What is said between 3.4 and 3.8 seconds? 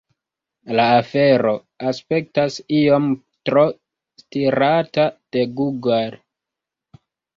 tro